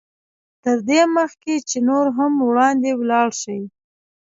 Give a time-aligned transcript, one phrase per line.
[0.63, 3.61] تر دې مخکې چې نور هم وړاندې ولاړ شئ.